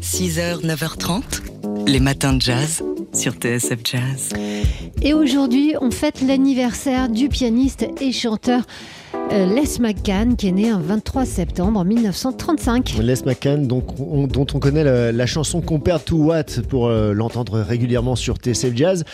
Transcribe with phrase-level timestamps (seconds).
[0.00, 1.22] 6h, 9h30,
[1.86, 4.30] les matins de jazz sur TSF Jazz.
[5.02, 8.62] Et aujourd'hui, on fête l'anniversaire du pianiste et chanteur
[9.32, 12.94] euh, Les McCann, qui est né un 23 septembre 1935.
[13.00, 17.12] Les McCann, donc, on- dont on connaît la, la chanson Compare to What pour euh,
[17.12, 19.04] l'entendre régulièrement sur TCL Jazz.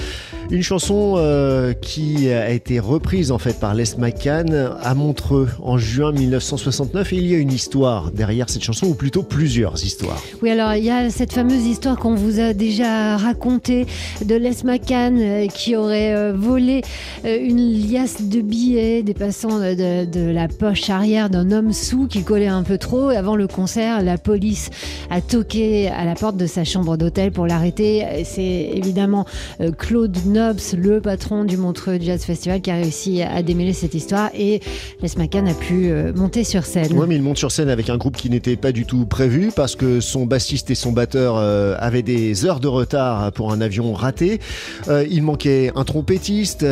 [0.53, 5.79] Une chanson euh, qui a été reprise en fait par Les McCann à Montreux en
[5.79, 10.21] juin 1969 et il y a une histoire derrière cette chanson ou plutôt plusieurs histoires.
[10.43, 13.87] Oui alors il y a cette fameuse histoire qu'on vous a déjà racontée
[14.25, 16.83] de Les McCann euh, qui aurait euh, volé
[17.23, 22.65] une liasse de billets dépassant de, la poche arrière d'un homme sous qui collait un
[22.65, 23.11] peu trop.
[23.11, 24.71] Avant le concert, la police
[25.11, 28.05] a toqué à la porte de sa chambre d'hôtel pour l'arrêter.
[28.25, 29.27] C'est évidemment
[29.79, 34.31] Claude le patron du Montreux Jazz Festival, qui a réussi à démêler cette histoire.
[34.35, 34.63] Et
[35.03, 36.89] Les McCann a pu euh, monter sur scène.
[36.95, 39.53] Oui, mais il monte sur scène avec un groupe qui n'était pas du tout prévu
[39.55, 43.61] parce que son bassiste et son batteur euh, avaient des heures de retard pour un
[43.61, 44.41] avion raté.
[44.89, 46.65] Euh, il manquait un trompettiste.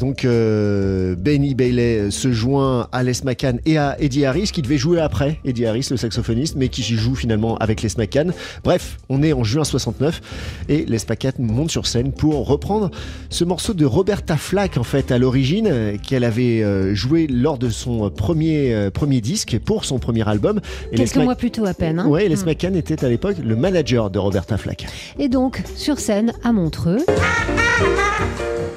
[0.00, 5.00] Donc Benny Bailey se joint à Les McCann et à Eddie Harris, qui devait jouer
[5.00, 8.32] après Eddie Harris, le saxophoniste, mais qui joue finalement avec Les McCann.
[8.64, 10.20] Bref, on est en juin 69
[10.68, 12.90] et Les McCann monte sur scène pour reprendre
[13.30, 17.58] ce morceau de Roberta Flack en fait à l'origine euh, qu'elle avait euh, joué lors
[17.58, 20.60] de son premier euh, premier disque pour son premier album.
[20.92, 21.98] Et Quelques mois plus tôt à peine.
[22.00, 22.06] hein.
[22.06, 22.44] Ouais, Les Mm.
[22.46, 24.86] McCann était à l'époque le manager de Roberta Flack.
[25.18, 26.98] Et donc, sur scène, à Montreux,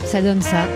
[0.05, 0.67] ça donne ça.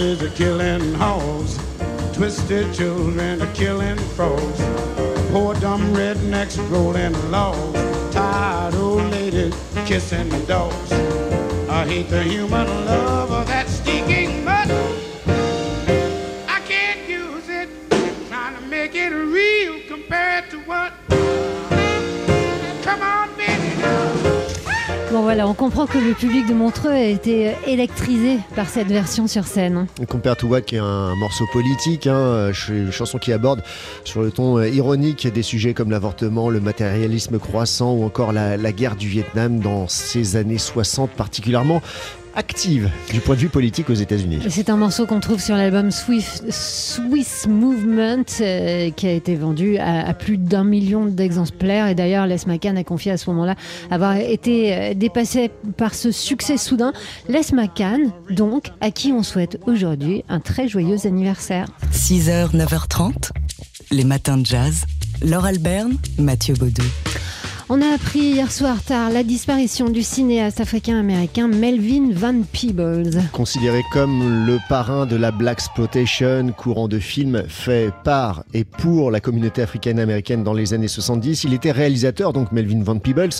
[0.00, 1.58] Slaughterhouses are killing hoes.
[2.14, 4.58] Twisted children are killing frogs.
[5.30, 7.78] Poor dumb rednecks rolling logs.
[8.14, 9.54] Tired old ladies
[9.84, 10.92] kissing dogs.
[11.68, 13.59] I hate the human love of that
[25.30, 29.44] voilà, on comprend que le public de Montreux a été électrisé par cette version sur
[29.44, 29.86] scène.
[30.08, 33.62] Compare to What, qui est un morceau politique, hein, euh, une chanson qui aborde
[34.02, 38.72] sur le ton euh, ironique des sujets comme l'avortement, le matérialisme croissant ou encore la
[38.72, 41.80] guerre du Vietnam dans ces années 60 particulièrement
[42.34, 44.40] active du point de vue politique aux États-Unis.
[44.48, 49.76] C'est un morceau qu'on trouve sur l'album Swift- Swiss Movement euh, qui a été vendu
[49.78, 51.88] à, à plus d'un million d'exemplaires.
[51.88, 53.54] Et d'ailleurs, Les McCann a confié à ce moment-là
[53.90, 56.92] avoir été euh, dépassé par ce succès soudain.
[57.28, 61.66] Les McCann, donc, à qui on souhaite aujourd'hui un très joyeux anniversaire.
[61.92, 63.30] 6h, 9h30,
[63.90, 64.84] les matins de jazz.
[65.22, 66.82] Laure Alberne, Mathieu Baudou.
[67.72, 73.22] On a appris hier soir tard la disparition du cinéaste africain-américain Melvin Van Peebles.
[73.32, 79.12] Considéré comme le parrain de la Black Exploitation, courant de films fait par et pour
[79.12, 83.30] la communauté africaine-américaine dans les années 70, il était réalisateur, donc Melvin Van Peebles,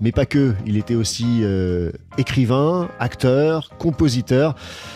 [0.00, 0.54] mais pas que.
[0.66, 4.54] Il était aussi euh, écrivain, acteur, compositeur.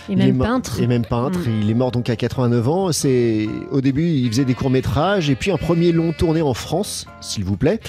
[0.08, 0.80] Et même peintre.
[0.80, 1.40] Et même peintre.
[1.40, 1.62] Mm.
[1.62, 2.92] Il est mort donc à 89 ans.
[2.92, 6.54] C'est au début, il faisait des courts métrages et puis un premier long tourné en
[6.54, 7.80] France, s'il vous plaît.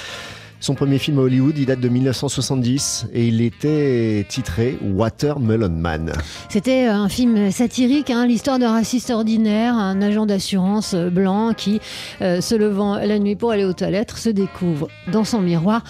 [0.59, 6.13] Son premier film à Hollywood, il date de 1970 et il était titré Watermelon Man.
[6.49, 11.79] C'était un film satirique, hein, l'histoire d'un raciste ordinaire, un agent d'assurance euh, blanc qui,
[12.21, 15.83] euh, se levant la nuit pour aller aux toilettes, se découvre dans son miroir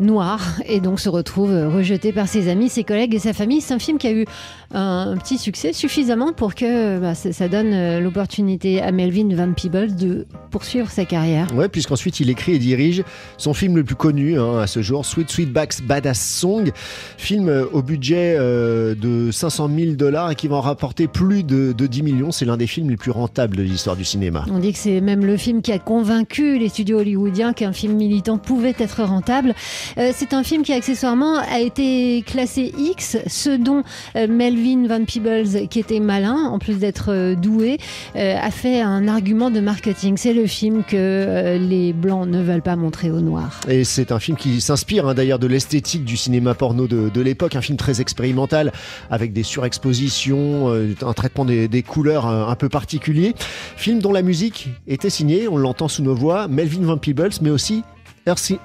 [0.00, 3.60] noir et donc se retrouve rejeté par ses amis, ses collègues et sa famille.
[3.60, 4.24] C'est un film qui a eu
[4.72, 9.96] un, petit succès suffisamment pour que bah, ça, donne euh, l'opportunité à Melvin Van Peebles
[9.96, 11.48] de poursuivre sa carrière.
[11.54, 13.02] Ouais, puisqu'ensuite il écrit et dirige
[13.36, 16.70] son film le plus connu hein, à ce jour, Sweet Sweetback's Badass Song,
[17.16, 21.42] film euh, au budget euh, de 500 000 dollars et qui va en rapporter plus
[21.42, 22.30] de, de 10 millions.
[22.32, 24.44] C'est l'un des films les plus rentables de l'histoire du cinéma.
[24.50, 27.94] On dit que c'est même le film qui a convaincu les studios hollywoodiens qu'un film
[27.94, 29.54] militant pouvait être rentable.
[29.98, 33.82] Euh, c'est un film qui accessoirement a été classé X, ce dont
[34.16, 37.78] euh, Melvin Van Peebles, qui était malin, en plus d'être euh, doué,
[38.14, 40.16] a fait un argument de marketing.
[40.16, 43.60] C'est le film que les blancs ne veulent pas montrer aux noirs.
[43.68, 47.56] Et c'est un film qui s'inspire hein, d'ailleurs de l'esthétique du cinéma porno de, l'époque,
[47.56, 48.72] un film très expérimental
[49.10, 50.72] avec des surexpositions,
[51.02, 53.34] un traitement des, couleurs un peu particulier.
[53.76, 57.50] Film dont la musique était signée, on l'entend sous nos voix, Melvin Van Peebles, mais
[57.50, 57.82] aussi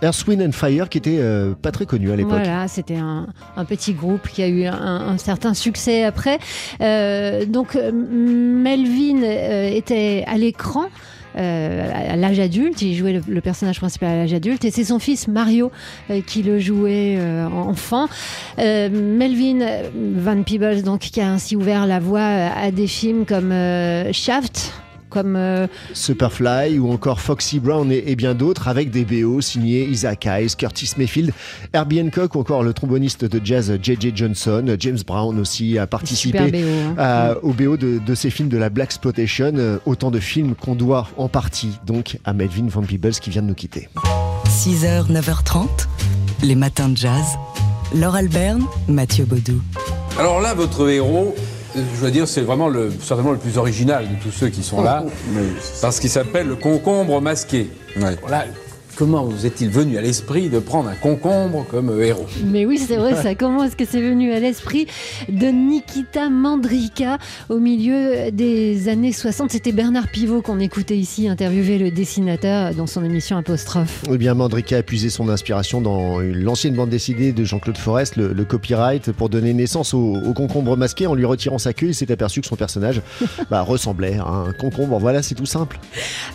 [0.04, 1.20] Earth, and Fire qui était
[1.62, 2.34] pas très connu à l'époque.
[2.34, 3.28] Voilà, c'était un,
[3.68, 6.40] petit groupe qui a eu un, certain succès après.
[6.80, 10.90] donc Melvin était à l'écran.
[11.38, 12.82] Euh, à l'âge adulte.
[12.82, 14.64] Il jouait le, personnage principal à l'âge adulte.
[14.64, 15.72] Et c'est son fils Mario
[16.10, 18.08] euh, qui le jouait euh, enfant.
[18.58, 19.60] Melvin
[19.94, 23.54] Van Peebles, donc, qui a ainsi ouvert la voie à des films comme
[24.12, 24.74] Shaft
[25.16, 30.26] comme euh, Superfly ou encore Foxy Brown et, bien d'autres avec des BO signés Isaac
[30.26, 31.32] Hayes, Curtis Mayfield,
[31.72, 34.12] Herbie Hancock ou encore le tromboniste de jazz J.J.
[34.14, 34.76] Johnson.
[34.78, 36.66] James Brown aussi a participé
[36.98, 37.36] hein.
[37.44, 39.54] au BO de, ces films de la Black Exploitation.
[39.56, 43.42] Euh, autant de films qu'on doit en partie donc à Melvin Van Peebles qui vient
[43.42, 43.88] de nous quitter.
[44.48, 45.68] 6h, 9h30,
[46.44, 47.26] les matins de jazz.
[47.94, 49.62] Laure Alberne, Mathieu Baudou.
[50.20, 51.36] Alors là, votre héros,
[51.76, 54.82] je dois dire, c'est vraiment le, certainement le plus original de tous ceux qui sont
[54.82, 55.04] là,
[55.82, 57.70] parce qu'il s'appelle le concombre masqué.
[58.22, 58.46] Voilà,
[58.98, 62.28] Comment vous est-il venu à l'esprit de prendre un concombre comme euh, héros?
[62.46, 63.36] Mais oui, c'est vrai ça.
[63.36, 64.88] Comment est-ce que c'est venu à l'esprit
[65.28, 67.18] de Nikita Mandrika
[67.50, 72.88] au milieu des années 60 C'était Bernard Pivot qu'on écoutait ici interviewer le dessinateur dans
[72.88, 74.04] son émission Apostrophe.
[74.10, 78.46] Eh bien, Mandrika a puisé son inspiration dans l'ancienne bande dessinée de Jean-Claude Forest, le,
[78.46, 81.06] copyright, pour donner naissance au, concombre masqué.
[81.06, 83.02] En lui retirant sa queue, il s'est aperçu que son personnage
[83.50, 85.00] bah, ressemblait à un concombre.
[85.00, 85.80] Voilà, c'est tout simple.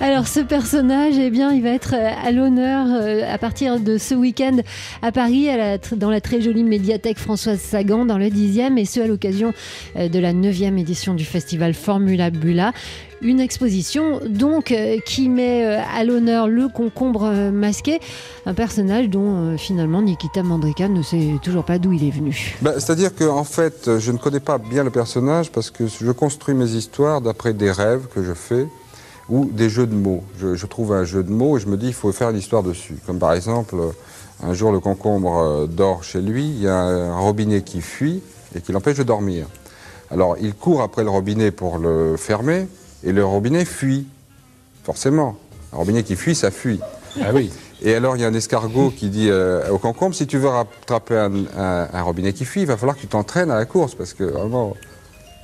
[0.01, 4.15] Alors, ce personnage, eh bien, il va être à l'honneur euh, à partir de ce
[4.15, 4.59] week-end
[5.03, 5.49] à Paris,
[5.97, 9.53] dans la très jolie médiathèque Françoise Sagan, dans le 10e, et ce à l'occasion
[9.97, 12.73] euh, de la 9e édition du festival Formula Bula.
[13.23, 18.01] Une exposition donc euh, qui met à l'honneur le concombre masqué,
[18.47, 22.57] un personnage dont finalement Nikita Mandrika ne sait toujours pas d'où il est venu.
[22.63, 26.55] Bah, c'est-à-dire que fait, je ne connais pas bien le personnage parce que je construis
[26.55, 28.67] mes histoires d'après des rêves que je fais
[29.31, 30.23] ou des jeux de mots.
[30.39, 32.63] Je, trouve un jeu de mots et je me dis il faut faire une histoire
[32.63, 32.97] dessus.
[33.07, 33.77] Comme par exemple,
[34.43, 38.23] un jour le concombre euh, dort chez lui, il y a un robinet qui fuit
[38.55, 39.47] et qui l'empêche de dormir.
[40.11, 42.67] Alors il court après le robinet pour le fermer
[43.05, 44.07] et le robinet fuit,
[44.83, 45.37] forcément.
[45.73, 46.81] Un robinet qui fuit, ça fuit.
[47.23, 47.51] Ah oui.
[47.83, 50.49] Et alors il y a un escargot qui dit euh, au concombre si tu veux
[50.49, 53.95] rattraper un, un, robinet qui fuit, il va falloir que tu t'entraînes à la course
[53.95, 54.75] parce que vraiment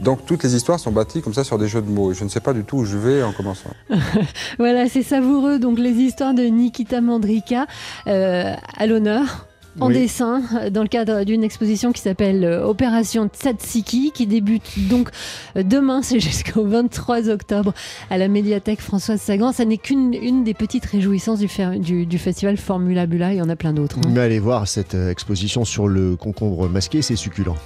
[0.00, 2.12] donc toutes les histoires sont bâties comme ça sur des jeux de mots.
[2.12, 3.70] Et je ne sais pas du tout où je vais en commençant.
[4.58, 5.58] voilà, c'est savoureux.
[5.58, 7.66] Donc les histoires de Nikita Mandrika
[8.06, 9.46] euh, à l'honneur.
[9.78, 10.40] En dessin,
[10.70, 15.10] dans le cadre d'une exposition qui s'appelle euh, Opération Tsatsiki, qui débute donc
[15.54, 17.74] euh, demain, c'est jusqu'au 23 octobre,
[18.08, 19.52] à la médiathèque Françoise Sagan.
[19.52, 23.50] Ça n'est qu'une une des petites réjouissances du, du, festival Formula Bula, il y en
[23.50, 23.98] a plein d'autres.
[23.98, 24.08] Hein.
[24.14, 27.56] Mais allez voir cette exposition sur le concombre masqué, c'est succulent.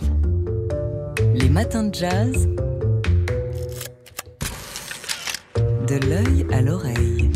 [1.40, 2.48] Les matins de jazz.
[5.88, 7.30] De l'œil à l'oreille.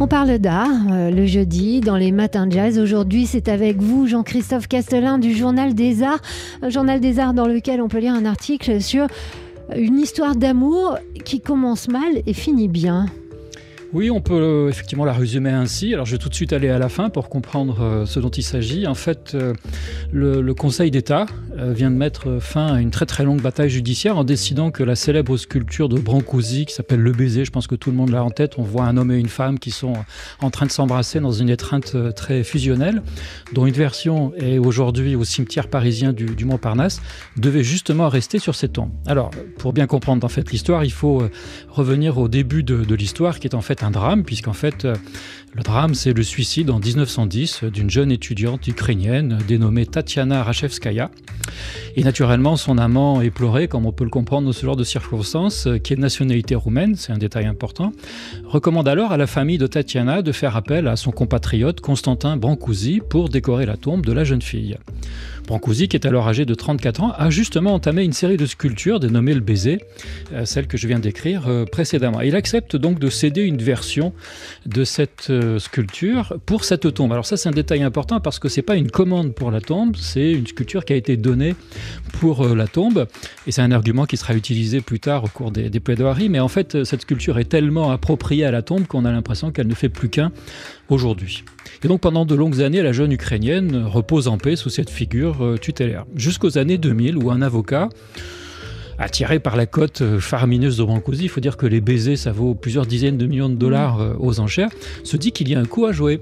[0.00, 2.80] On parle d'art euh, le jeudi dans les matins de jazz.
[2.80, 6.20] Aujourd'hui, c'est avec vous, Jean-Christophe Castelin du Journal des Arts.
[6.62, 9.06] Un journal des Arts dans lequel on peut lire un article sur
[9.76, 13.06] une histoire d'amour qui commence mal et finit bien.
[13.92, 15.92] Oui, on peut euh, effectivement la résumer ainsi.
[15.92, 18.30] Alors je vais tout de suite aller à la fin pour comprendre euh, ce dont
[18.30, 18.86] il s'agit.
[18.86, 19.36] En fait,
[20.12, 21.26] le, Conseil d'État
[21.66, 24.96] vient de mettre fin à une très très longue bataille judiciaire en décidant que la
[24.96, 28.24] célèbre sculpture de Brancusi, qui s'appelle Le Baiser, je pense que tout le monde l'a
[28.24, 29.94] en tête, on voit un homme et une femme qui sont
[30.40, 33.02] en train de s'embrasser dans une étreinte très fusionnelle,
[33.52, 37.00] dont une version est aujourd'hui au cimetière parisien du, Montparnasse,
[37.36, 38.90] devait justement rester sur ces tombes.
[39.06, 41.22] Alors, pour bien comprendre en fait l'histoire, il faut
[41.68, 44.94] revenir au début de, de l'histoire, qui est en fait un drame, puisqu'en fait, euh,
[45.54, 51.10] le drame, c'est le suicide en 1910 d'une jeune étudiante ukrainienne dénommée Tatiana Rachevskaya.
[51.96, 55.66] Et naturellement, son amant éploré, comme on peut le comprendre dans ce genre de circonstances,
[55.66, 57.92] euh, qui est de nationalité roumaine, c'est un détail important,
[58.46, 63.00] recommande alors à la famille de Tatiana de faire appel à son compatriote Constantin Brancusi
[63.06, 64.78] pour décorer la tombe de la jeune fille.
[65.46, 69.00] Brancusi, qui est alors âgé de 34 ans, a justement entamé une série de sculptures
[69.00, 69.80] dénommées le baiser,
[70.32, 72.20] euh, celle que je viens d'écrire euh, précédemment.
[72.20, 74.12] Il accepte donc de céder une version
[74.66, 77.12] de cette sculpture pour cette tombe.
[77.12, 79.96] Alors ça, c'est un détail important parce que c'est pas une commande pour la tombe,
[79.96, 81.41] c'est une sculpture qui a été donnée
[82.20, 83.06] pour la tombe,
[83.46, 86.28] et c'est un argument qui sera utilisé plus tard au cours des, des plaidoiries.
[86.28, 89.66] Mais en fait, cette sculpture est tellement appropriée à la tombe qu'on a l'impression qu'elle
[89.66, 90.32] ne fait plus qu'un
[90.88, 91.44] aujourd'hui.
[91.84, 95.44] Et donc pendant de longues années, la jeune Ukrainienne repose en paix sous cette figure
[95.44, 96.04] euh, tutélaire.
[96.14, 97.88] Jusqu'aux années 2000 où un avocat
[98.98, 102.30] attiré par la cote euh, faramineuse de Brancusi, il faut dire que les baisers, ça
[102.30, 104.02] vaut plusieurs dizaines de millions de dollars mmh.
[104.02, 104.70] euh, aux enchères,
[105.02, 106.20] se dit qu'il y a un coup à jouer.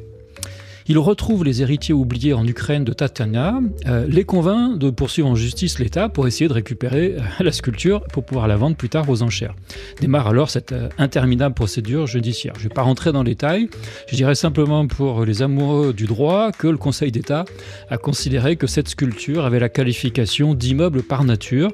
[0.86, 5.34] Il retrouve les héritiers oubliés en Ukraine de Tatiana, euh, les convainc de poursuivre en
[5.34, 9.08] justice l'État pour essayer de récupérer euh, la sculpture pour pouvoir la vendre plus tard
[9.08, 9.54] aux enchères.
[10.00, 12.54] Démarre alors cette euh, interminable procédure judiciaire.
[12.56, 13.68] Je ne vais pas rentrer dans les détails,
[14.08, 17.44] je dirais simplement pour les amoureux du droit que le Conseil d'État
[17.90, 21.70] a considéré que cette sculpture avait la qualification d'immeuble par nature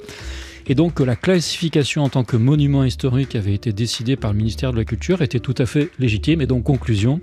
[0.68, 4.38] et donc que la classification en tant que monument historique avait été décidée par le
[4.38, 6.40] ministère de la Culture était tout à fait légitime.
[6.40, 7.20] Et donc conclusion,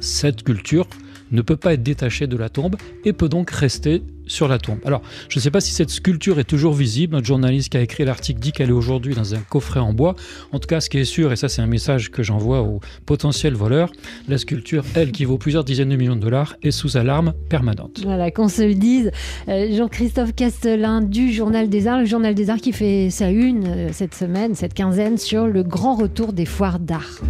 [0.00, 0.86] cette sculpture
[1.32, 4.78] ne peut pas être détaché de la tombe et peut donc rester sur la tombe.
[4.84, 7.14] Alors, je ne sais pas si cette sculpture est toujours visible.
[7.14, 10.14] Notre journaliste qui a écrit l'article dit qu'elle est aujourd'hui dans un coffret en bois.
[10.52, 12.80] En tout cas, ce qui est sûr, et ça c'est un message que j'envoie aux
[13.04, 13.90] potentiels voleurs,
[14.28, 18.00] la sculpture, elle, qui vaut plusieurs dizaines de millions de dollars, est sous alarme permanente.
[18.04, 19.10] Voilà, qu'on se le dise.
[19.48, 23.66] Euh, Jean-Christophe Castelin du Journal des Arts, le Journal des Arts qui fait sa une
[23.66, 27.20] euh, cette semaine, cette quinzaine, sur le grand retour des foires d'art.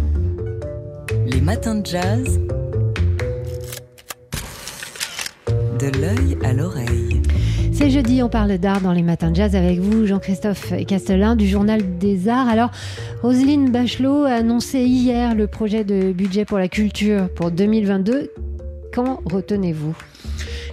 [1.33, 2.39] Les matins de jazz.
[5.79, 7.21] De l'œil à l'oreille.
[7.71, 11.47] C'est jeudi, on parle d'art dans les matins de jazz avec vous, Jean-Christophe Castelin du
[11.47, 12.47] Journal des Arts.
[12.47, 12.69] Alors,
[13.23, 18.31] Roselyne Bachelot a annoncé hier le projet de budget pour la culture pour 2022.
[18.93, 19.95] Quand retenez-vous?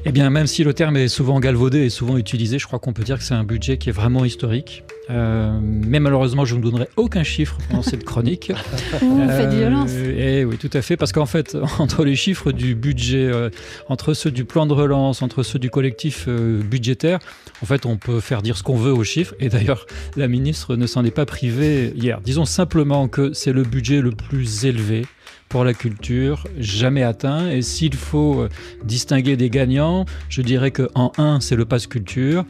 [0.05, 2.93] Eh bien, même si le terme est souvent galvaudé et souvent utilisé, je crois qu'on
[2.93, 4.85] peut dire que c'est un budget qui est vraiment historique.
[5.11, 8.53] Euh, mais malheureusement, je ne donnerai aucun chiffre pendant cette chronique.
[9.01, 9.91] Vous faites violence.
[9.91, 13.27] Et euh, eh oui, tout à fait, parce qu'en fait, entre les chiffres du budget,
[13.27, 13.51] euh,
[13.89, 17.19] entre ceux du plan de relance, entre ceux du collectif budgétaire,
[17.63, 19.35] en fait, on peut faire dire ce qu'on veut aux chiffres.
[19.41, 19.87] Et d'ailleurs,
[20.17, 22.21] la ministre ne s'en est pas privée hier.
[22.21, 25.07] Disons simplement que c'est le budget le plus élevé
[25.49, 27.51] pour la culture, jamais atteint.
[27.51, 28.47] Et s'il faut
[28.85, 32.45] distinguer des gagnants, je dirais qu'en un, c'est le passe culture.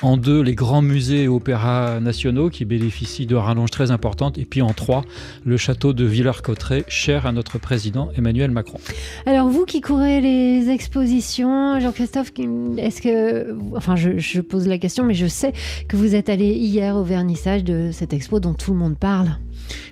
[0.00, 4.38] En deux, les grands musées et opéras nationaux qui bénéficient de rallonges très importantes.
[4.38, 5.04] Et puis en trois,
[5.44, 8.78] le château de Villars-Cotterêts, cher à notre président Emmanuel Macron.
[9.26, 12.30] Alors vous qui courez les expositions, Jean-Christophe,
[12.76, 13.56] est-ce que...
[13.74, 15.52] Enfin, je, je, pose la question, mais je sais
[15.88, 19.30] que vous êtes allé hier au vernissage de cette expo dont tout le monde parle.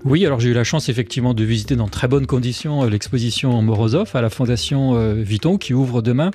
[0.04, 3.60] Oui, alors j'ai eu la chance effectivement de visiter dans très bonnes conditions euh, l'exposition
[3.60, 6.30] Morozov à la Fondation euh, Vuitton qui ouvre demain.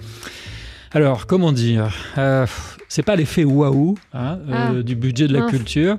[0.93, 2.45] Alors, comment dire euh,
[2.91, 4.83] c'est pas l'effet waouh hein, euh, ah.
[4.83, 5.97] du budget de la culture.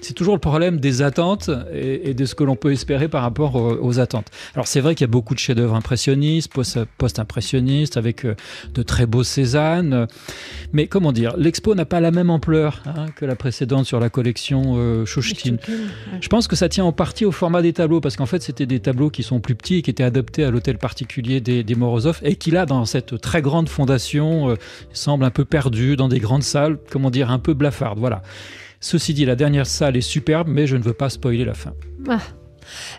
[0.00, 3.54] C'est toujours le problème des attentes et, de ce que l'on peut espérer par rapport
[3.56, 4.28] aux, attentes.
[4.54, 6.50] Alors c'est vrai qu'il y a beaucoup de chefs-d'œuvre impressionnistes,
[6.96, 8.34] post-impressionnistes, avec euh,
[8.72, 10.06] de très beaux Cézanne.
[10.72, 14.08] Mais comment dire, l'expo n'a pas la même ampleur hein, que la précédente sur la
[14.08, 18.24] collection euh, Je pense que ça tient en partie au format des tableaux, parce qu'en
[18.24, 21.42] fait c'était des tableaux qui sont plus petits et qui étaient adaptés à l'hôtel particulier
[21.42, 24.56] des, des Morozov et qui là, dans cette très grande fondation, euh,
[24.92, 27.98] semble un peu perdu dans des grande salle, comment dire, un peu blafarde.
[27.98, 28.22] Voilà.
[28.80, 31.72] Ceci dit, la dernière salle est superbe, mais je ne veux pas spoiler la fin.
[32.08, 32.18] Ah.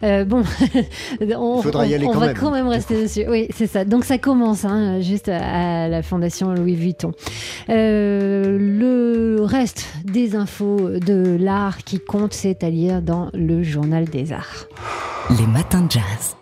[0.03, 0.43] Euh, bon,
[1.37, 2.37] on, Faudra y aller on quand va même.
[2.37, 3.25] quand même rester dessus.
[3.27, 3.85] Oui, c'est ça.
[3.85, 7.11] Donc ça commence hein, juste à, la Fondation Louis Vuitton.
[7.69, 14.05] Euh, le reste des infos de l'art qui compte, c'est à lire dans le Journal
[14.05, 14.67] des Arts.
[15.37, 16.35] Les matins de jazz.